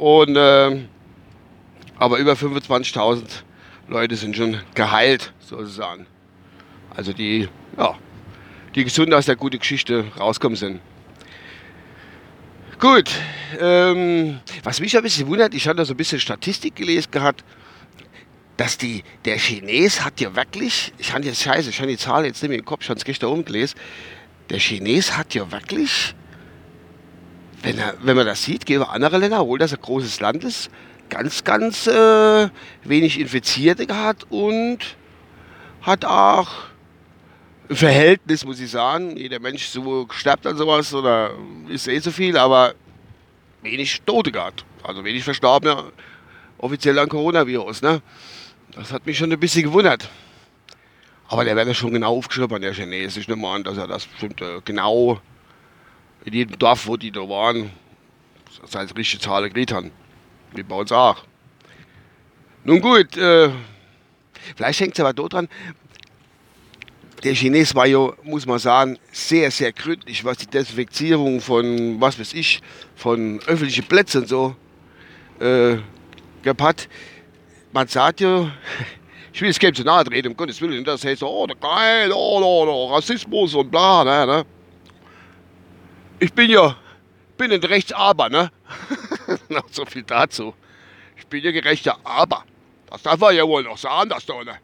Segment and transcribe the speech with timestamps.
[0.00, 0.80] und, äh,
[1.98, 3.22] aber über 25.000
[3.86, 6.06] Leute sind schon geheilt, sozusagen.
[6.96, 7.94] Also die, ja,
[8.74, 10.80] die gesund aus der guten Geschichte rauskommen sind.
[12.78, 13.10] Gut,
[13.60, 17.44] ähm, was mich ein bisschen wundert, ich hatte so ein bisschen Statistik gelesen gehabt,
[18.56, 22.24] dass die, der Chines hat ja wirklich, ich habe jetzt scheiße, ich habe die Zahl
[22.24, 23.78] jetzt nicht mehr im Kopf, ich habe es gestern umgelesen,
[24.48, 26.14] der Chines hat ja wirklich
[27.62, 30.44] wenn, er, wenn man das sieht, gehen wir andere Länder, obwohl das ein großes Land
[30.44, 30.70] ist,
[31.08, 32.48] ganz, ganz äh,
[32.84, 34.78] wenig Infizierte gehabt und
[35.82, 36.48] hat auch
[37.68, 39.16] ein Verhältnis, muss ich sagen.
[39.16, 41.32] Jeder Mensch so stirbt an sowas oder
[41.68, 42.74] ist eh so viel, aber
[43.62, 44.64] wenig Tote gehabt.
[44.82, 45.92] Also wenig Verstorbene
[46.58, 47.82] offiziell an Coronavirus.
[47.82, 48.02] Ne?
[48.72, 50.08] Das hat mich schon ein bisschen gewundert.
[51.28, 53.22] Aber der wäre schon genau aufgeschrieben, der Chinesisch.
[53.22, 55.20] Ich nehme dass er das bestimmt äh, genau
[56.24, 57.70] in jedem Dorf, wo die da waren,
[58.66, 59.90] seine richtige Zahl gekriegt haben.
[60.52, 61.24] Wie bei uns auch.
[62.64, 63.50] Nun gut, äh,
[64.56, 65.48] vielleicht hängt es aber dort dran,
[67.22, 72.18] der Chines war ja, muss man sagen, sehr, sehr gründlich, was die Desinfizierung von, was
[72.18, 72.60] weiß ich,
[72.96, 74.56] von öffentlichen Plätzen so
[75.38, 75.76] äh,
[76.42, 76.88] gehabt
[77.72, 78.50] Man sagt ja,
[79.32, 82.40] ich will es keinem zu nahe treten, um Gottes Willen, das heißt oh, geil, oh,
[82.42, 84.46] oh, oh, Rassismus und bla, ne, ne
[86.20, 86.76] ich bin ja,
[87.36, 88.50] bin ein Rechtsaber, ne?
[89.48, 90.54] noch so viel dazu.
[91.16, 92.44] Ich bin ja gerechter Aber.
[92.90, 94.56] Das darf man ja wohl noch sagen, dass, da, ne?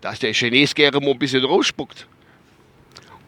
[0.00, 2.06] dass der Chines gerne mal ein bisschen rumspuckt.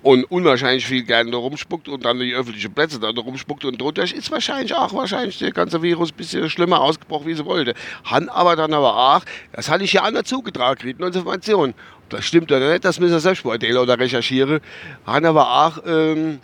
[0.02, 4.30] Und unwahrscheinlich viel gerne rumspuckt und dann die öffentlichen Plätze da rumspuckt und drunter ist
[4.30, 7.74] wahrscheinlich auch wahrscheinlich der ganze Virus ein bisschen schlimmer ausgebrochen, wie sie wollte.
[8.04, 9.22] Han aber dann aber auch,
[9.52, 11.72] das hatte ich ja anders zugetragen, kriegt Informationen.
[12.10, 14.60] Das stimmt oder nicht, das müssen wir selbst beurteilen oder recherchieren.
[15.06, 16.40] Han aber auch, ähm,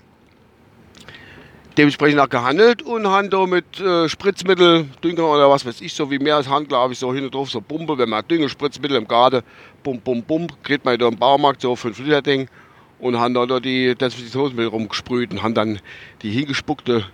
[1.77, 6.11] dementsprechend auch gehandelt und haben da mit äh, Spritzmittel, Dünger oder was weiß ich, so
[6.11, 8.49] wie mehr als Hand, glaube ich, so hin und drauf, so Pumpe, wenn man Dünger,
[8.49, 9.43] Spritzmittel im Garten,
[9.83, 12.49] bum, bum, bum, kriegt man da im Baumarkt so 5 Liter Ding
[12.99, 15.81] und haben da die Desinfektionsmittel rumgesprüht und haben dann
[16.23, 17.07] die hingespuckte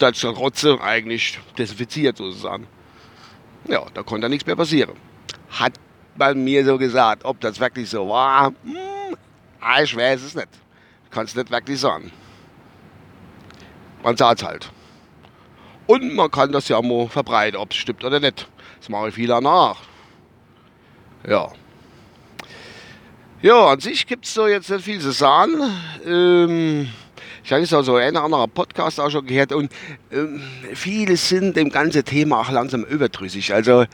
[0.00, 2.66] auf Rotze eigentlich desinfiziert sozusagen.
[3.68, 4.94] Ja, da konnte nichts mehr passieren.
[5.50, 5.74] Hat
[6.16, 9.16] man mir so gesagt, ob das wirklich so war, hm,
[9.82, 10.48] ich weiß es nicht.
[11.10, 12.10] Kann es nicht wirklich sagen.
[14.02, 14.70] Man sagt es halt.
[15.86, 18.48] Und man kann das ja mal verbreiten, ob es stimmt oder nicht.
[18.80, 19.76] Das mache ich viel nach.
[21.28, 21.52] Ja.
[23.42, 25.54] Ja, an sich gibt es so jetzt nicht viel zu sagen.
[26.06, 26.88] Ähm,
[27.44, 29.72] ich habe jetzt also ein anderer Podcast auch schon gehört und
[30.12, 30.40] ähm,
[30.74, 33.52] viele sind dem ganzen Thema auch langsam überdrüssig.
[33.52, 33.84] Also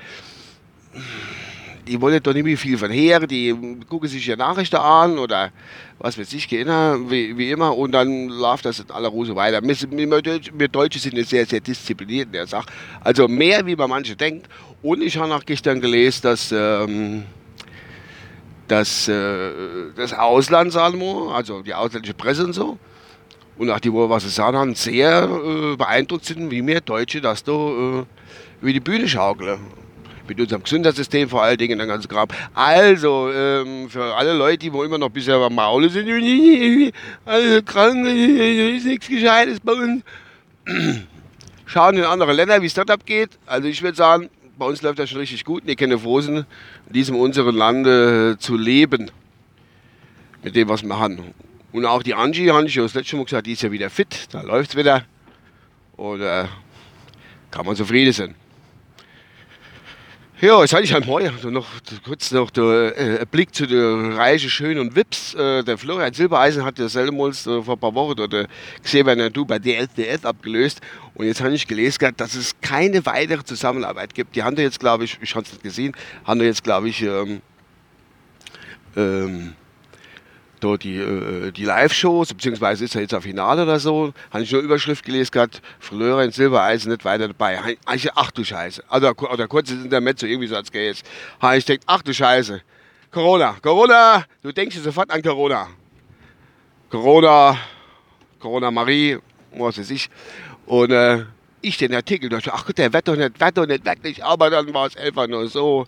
[1.88, 3.54] die wollen doch nicht mehr viel von her, die
[3.88, 5.50] gucken sich ja Nachrichten an oder
[5.98, 9.62] was weiß ich, genau, wie, wie immer, und dann läuft das in aller Rose weiter.
[9.62, 12.68] Wir, wir, wir Deutsche sind sehr, sehr diszipliniert in der Sache.
[13.00, 14.48] Also mehr, wie man manche denkt.
[14.82, 17.24] Und ich habe auch gestern gelesen, dass, ähm,
[18.68, 19.50] dass äh,
[19.96, 21.02] das Ausland, sagen
[21.32, 22.78] also die ausländische Presse und so,
[23.56, 27.20] und auch die, wo was sie sagen haben, sehr äh, beeindruckt sind, wie wir Deutsche
[27.20, 28.04] das da äh,
[28.60, 29.58] über die Bühne schaukeln
[30.28, 32.28] mit unserem Gesundheitssystem vor allen Dingen, den ganzen Kram.
[32.54, 36.08] Also, ähm, für alle Leute, die immer noch bisher am Maule sind,
[37.24, 40.02] alle krank, ist nichts Gescheites bei uns.
[41.66, 43.30] Schauen in andere Länder, wie es dort abgeht.
[43.46, 45.66] Also ich würde sagen, bei uns läuft das schon richtig gut.
[45.66, 46.44] Wir können froh in
[46.88, 49.10] diesem unseren Lande zu leben.
[50.42, 51.34] Mit dem, was wir haben.
[51.72, 53.90] Und auch die Angie, habe ich ja das letzte Mal gesagt, die ist ja wieder
[53.90, 55.04] fit, da läuft es wieder.
[55.96, 56.46] Und äh,
[57.50, 58.34] kann man zufrieden sein.
[60.40, 61.66] Ja, jetzt hatte ich halt morgen also noch
[62.04, 65.34] kurz noch der äh, Blick zu der Reise Schön und Wips.
[65.34, 68.46] Äh, der Florian Silbereisen hat ja seltenmals äh, vor ein paar Wochen dort, äh,
[68.80, 70.80] gesehen, wenn er du bei DLDS abgelöst.
[71.14, 74.36] Und jetzt habe ich gelesen, dass es keine weitere Zusammenarbeit gibt.
[74.36, 76.88] Die haben da jetzt, glaube ich, ich habe es nicht gesehen, haben da jetzt, glaube
[76.88, 77.42] ich, ähm,
[78.96, 79.54] ähm,
[80.60, 84.52] dort die, äh, die Live-Shows, beziehungsweise ist er jetzt auf Finale oder so, habe ich
[84.52, 87.76] nur Überschrift gelesen gehabt, Flöre in Silbereisen nicht weiter dabei.
[87.94, 88.82] Ich, ach du Scheiße.
[88.88, 91.02] Also, oder kurz in der Metzo irgendwie so als Gays.
[91.56, 92.60] Ich denke, ach du Scheiße.
[93.10, 95.68] Corona, Corona, du denkst sofort an Corona.
[96.90, 97.56] Corona,
[98.38, 99.18] Corona Marie,
[99.52, 100.10] was weiß ich.
[100.66, 101.24] Und äh,
[101.60, 104.50] ich den Artikel dachte, ach Gott, der wird doch nicht, wird doch nicht wirklich, aber
[104.50, 105.86] dann war es einfach nur so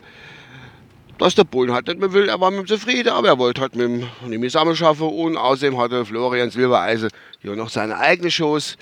[1.20, 2.28] dass der Bullen halt nicht mehr will.
[2.28, 5.08] Er war mit ihm zufrieden, aber er wollte halt mit ihm nicht mehr zusammen schaffen.
[5.08, 7.11] Und außerdem hatte Florian Silbereisen
[7.43, 8.76] ja noch seine eigenen Shows.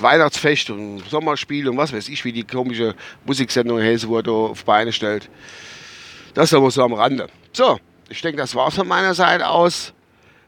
[0.00, 2.94] Weihnachtsfest und Sommerspiel und was weiß ich, wie die komische
[3.24, 5.28] Musiksendung Helse wurde auf Beine stellt.
[6.34, 7.28] Das ist aber so am Rande.
[7.52, 7.78] So,
[8.08, 9.92] ich denke, das war's von meiner Seite aus.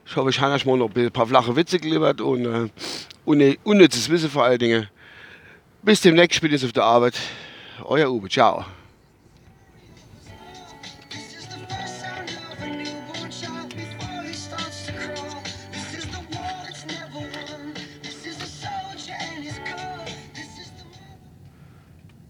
[0.05, 2.71] Ich hoffe, ich habe euch mal noch ein paar flache Witze geliefert und
[3.27, 4.89] äh, unnützes Wissen vor allen Dingen.
[5.83, 7.15] Bis demnächst, spätestens auf der Arbeit.
[7.85, 8.65] Euer Uwe, ciao.